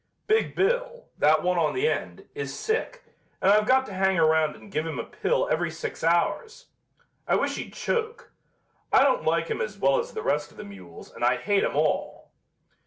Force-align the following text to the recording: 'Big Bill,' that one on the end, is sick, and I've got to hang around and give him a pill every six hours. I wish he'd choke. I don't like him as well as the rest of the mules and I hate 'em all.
'Big 0.25 0.55
Bill,' 0.55 1.09
that 1.19 1.43
one 1.43 1.59
on 1.59 1.75
the 1.75 1.87
end, 1.87 2.27
is 2.33 2.57
sick, 2.57 3.03
and 3.39 3.51
I've 3.51 3.67
got 3.67 3.85
to 3.85 3.93
hang 3.93 4.17
around 4.17 4.55
and 4.55 4.71
give 4.71 4.83
him 4.87 4.97
a 4.97 5.03
pill 5.03 5.47
every 5.51 5.69
six 5.69 6.03
hours. 6.03 6.69
I 7.27 7.35
wish 7.35 7.55
he'd 7.57 7.73
choke. 7.75 8.31
I 8.91 9.03
don't 9.03 9.25
like 9.25 9.47
him 9.47 9.61
as 9.61 9.77
well 9.77 9.99
as 9.99 10.13
the 10.13 10.23
rest 10.23 10.49
of 10.49 10.57
the 10.57 10.63
mules 10.63 11.13
and 11.13 11.23
I 11.23 11.37
hate 11.37 11.63
'em 11.63 11.75
all. 11.75 12.31